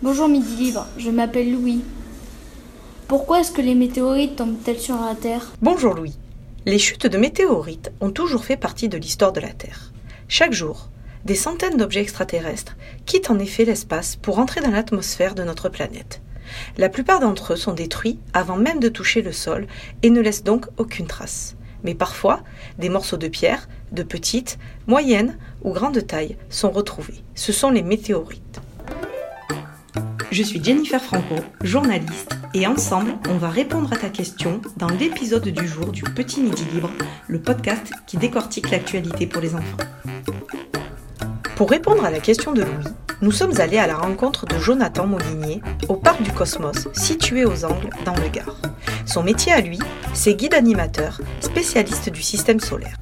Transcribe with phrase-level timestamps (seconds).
[0.00, 1.80] Bonjour Midi Libre, je m'appelle Louis.
[3.08, 5.52] Pourquoi est-ce que les météorites tombent-elles sur la Terre?
[5.60, 6.16] Bonjour Louis.
[6.66, 9.90] Les chutes de météorites ont toujours fait partie de l'histoire de la Terre.
[10.28, 10.88] Chaque jour,
[11.24, 12.76] des centaines d'objets extraterrestres
[13.06, 16.22] quittent en effet l'espace pour entrer dans l'atmosphère de notre planète.
[16.76, 19.66] La plupart d'entre eux sont détruits avant même de toucher le sol
[20.04, 21.56] et ne laissent donc aucune trace.
[21.82, 22.44] Mais parfois,
[22.78, 27.24] des morceaux de pierre, de petite, moyenne ou grande taille, sont retrouvés.
[27.34, 28.60] Ce sont les météorites.
[30.30, 35.48] Je suis Jennifer Franco, journaliste, et ensemble, on va répondre à ta question dans l'épisode
[35.48, 36.90] du jour du Petit Midi Libre,
[37.28, 39.78] le podcast qui décortique l'actualité pour les enfants.
[41.56, 45.06] Pour répondre à la question de Louis, nous sommes allés à la rencontre de Jonathan
[45.06, 48.60] Molinier au Parc du Cosmos, situé aux Angles, dans le Gard.
[49.06, 49.78] Son métier à lui,
[50.12, 52.98] c'est guide animateur, spécialiste du système solaire.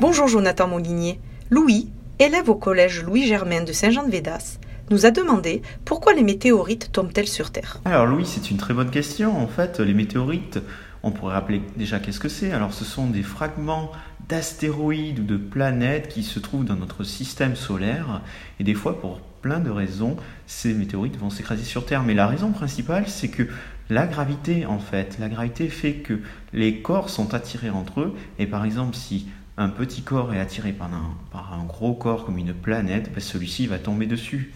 [0.00, 1.20] Bonjour Jonathan Molinier.
[1.50, 4.58] Louis, élève au collège Louis Germain de Saint-Jean-de-Védas,
[4.90, 7.80] nous a demandé pourquoi les météorites tombent-elles sur Terre.
[7.84, 9.36] Alors Louis, c'est une très bonne question.
[9.36, 10.58] En fait, les météorites,
[11.02, 12.52] on pourrait rappeler déjà qu'est-ce que c'est.
[12.52, 13.92] Alors ce sont des fragments
[14.28, 18.20] d'astéroïdes ou de planètes qui se trouvent dans notre système solaire.
[18.60, 20.16] Et des fois, pour plein de raisons,
[20.46, 22.02] ces météorites vont s'écraser sur Terre.
[22.02, 23.44] Mais la raison principale, c'est que
[23.90, 26.20] la gravité, en fait, la gravité fait que
[26.52, 28.14] les corps sont attirés entre eux.
[28.38, 32.54] Et par exemple, si un petit corps est attiré par un, gros corps comme une
[32.54, 34.52] planète, ben, celui-ci va tomber dessus.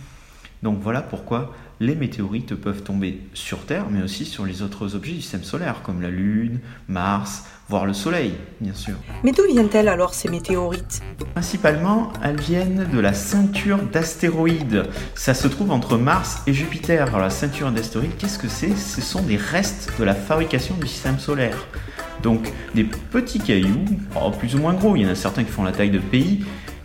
[0.62, 5.14] Donc voilà pourquoi les météorites peuvent tomber sur Terre, mais aussi sur les autres objets
[5.14, 8.94] du système solaire, comme la Lune, Mars, voire le Soleil, bien sûr.
[9.24, 11.02] Mais d'où viennent-elles alors ces météorites?
[11.32, 14.84] Principalement, elles viennent de la ceinture d'astéroïdes.
[15.16, 17.08] Ça se trouve entre Mars et Jupiter.
[17.08, 18.76] Alors la ceinture d'astéroïdes, qu'est-ce que c'est?
[18.76, 21.66] Ce sont des restes de la fabrication du système solaire.
[22.22, 25.50] Donc des petits cailloux, oh, plus ou moins gros, il y en a certains qui
[25.50, 26.44] font la taille de pays,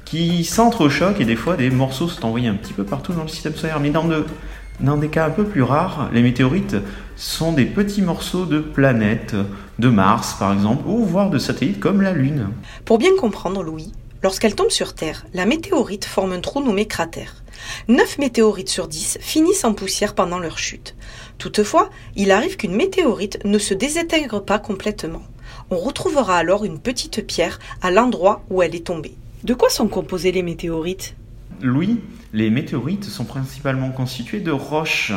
[0.09, 3.27] qui s'entrechoquent et des fois des morceaux sont envoyés un petit peu partout dans le
[3.27, 3.79] système solaire.
[3.81, 6.77] Mais dans, des cas un peu plus rares, les météorites
[7.17, 9.35] sont des petits morceaux de planètes,
[9.79, 12.49] de Mars par exemple, ou voire de satellites comme la Lune.
[12.85, 13.91] Pour bien comprendre, Louis,
[14.23, 17.43] lorsqu'elle tombe sur Terre, la météorite forme un trou nommé cratère.
[17.89, 20.95] 9 météorites sur 10 finissent en poussière pendant leur chute.
[21.37, 25.23] Toutefois, il arrive qu'une météorite ne se désintègre pas complètement.
[25.69, 29.15] On retrouvera alors une petite pierre à l'endroit où elle est tombée.
[29.43, 31.15] De quoi sont composées les météorites?
[31.61, 32.01] Louis,
[32.33, 35.13] les météorites sont principalement constituées de roches,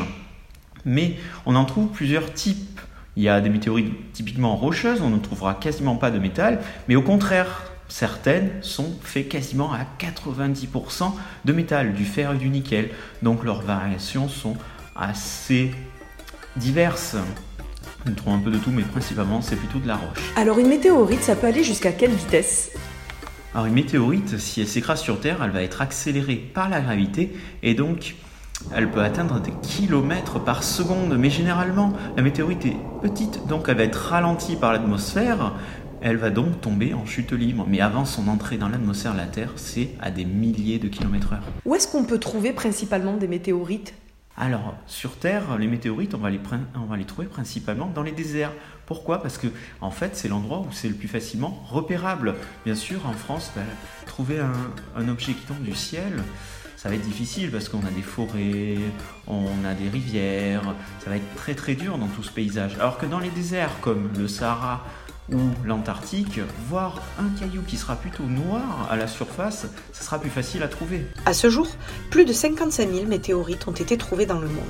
[0.84, 1.16] mais
[1.46, 2.80] on en trouve plusieurs types.
[3.16, 6.96] Il y a des météorites typiquement rocheuses, on ne trouvera quasiment pas de métal, mais
[6.96, 11.12] au contraire, certaines sont faites quasiment à 90%
[11.44, 12.90] de métal, du fer et du nickel.
[13.22, 14.56] Donc leurs variations sont
[14.96, 15.70] assez
[16.56, 17.16] diverses.
[18.06, 20.32] On trouve un peu de tout, mais principalement c'est plutôt de la roche.
[20.36, 22.70] Alors une météorite, ça peut aller jusqu'à quelle vitesse?
[23.52, 27.36] Alors une météorite, si elle s'écrase sur Terre, elle va être accélérée par la gravité
[27.62, 28.14] et donc
[28.74, 31.16] elle peut atteindre des kilomètres par seconde.
[31.18, 35.54] Mais généralement, la météorite est petite, donc elle va être ralentie par l'atmosphère.
[36.02, 37.66] Elle va donc tomber en chute libre.
[37.68, 41.42] Mais avant son entrée dans l'atmosphère la Terre, c'est à des milliers de kilomètres heure.
[41.66, 43.94] Où est-ce qu'on peut trouver principalement des météorites?
[44.36, 48.52] Alors, sur Terre, les météorites, on va les, trouver principalement dans les déserts.
[48.86, 49.20] Pourquoi?
[49.20, 49.48] Parce que,
[49.80, 52.34] en fait, c'est l'endroit où c'est le plus facilement repérable.
[52.64, 53.62] Bien sûr, en France, bah,
[54.06, 54.38] trouver
[54.96, 56.22] un, objet qui tombe du ciel,
[56.76, 58.78] ça va être difficile parce qu'on a des forêts,
[59.26, 62.74] on a des rivières, ça va être très très dur dans tout ce paysage.
[62.76, 64.86] Alors que dans les déserts comme le Sahara
[65.32, 70.30] ou l'Antarctique, voir un caillou qui sera plutôt noir à la surface, ça sera plus
[70.30, 71.06] facile à trouver.
[71.26, 71.68] À ce jour,
[72.10, 74.64] plus de 55 000 météorites ont été trouvées dans le monde.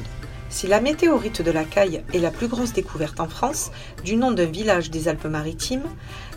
[0.51, 3.71] Si la météorite de la Caille est la plus grosse découverte en France,
[4.05, 5.87] du nom d'un village des Alpes-Maritimes,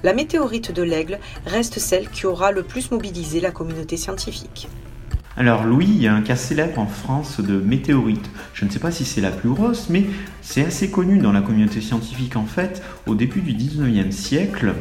[0.04, 4.70] la météorite de l'Aigle reste celle qui aura le plus mobilisé la communauté scientifique.
[5.36, 8.30] Alors Louis, il y a un cas célèbre en France de météorite.
[8.54, 10.06] Je ne sais pas si c'est la plus grosse, mais
[10.44, 12.84] c'est assez connu dans la communauté scientifique en fait.
[13.08, 14.76] Au début du 19e siècle,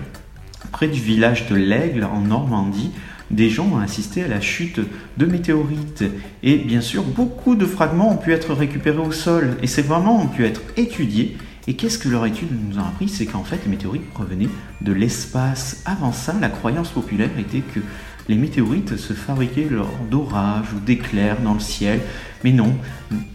[0.70, 2.90] près du village de l'Aigle en Normandie,
[3.30, 4.80] des gens ont assisté à la chute
[5.16, 6.04] de météorites.
[6.42, 9.56] Et bien sûr, beaucoup de fragments ont pu être récupérés au sol.
[9.62, 11.38] Et ces fragments ont pu être étudiés.
[11.66, 13.08] Et qu'est-ce que leur étude nous a appris?
[13.08, 14.50] C'est qu'en fait, les météorites provenaient
[14.82, 15.82] de l'espace.
[15.86, 17.80] Avant ça, la croyance populaire était que
[18.28, 22.00] les météorites se fabriquaient lors d'orages ou d'éclairs dans le ciel,
[22.44, 22.74] mais non,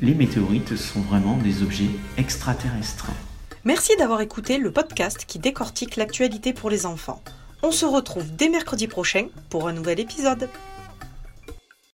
[0.01, 3.11] les météorites sont vraiment des objets extraterrestres.
[3.65, 7.21] Merci d'avoir écouté le podcast qui décortique l'actualité pour les enfants.
[7.63, 10.47] On se retrouve dès mercredi prochain pour un nouvel épisode.